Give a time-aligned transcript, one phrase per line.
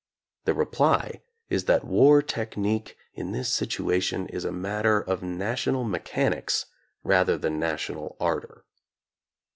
[0.45, 1.21] The reply
[1.51, 6.65] is that war technique in this sit uation is a matter of national mechanics
[7.03, 8.65] rather than national ardor.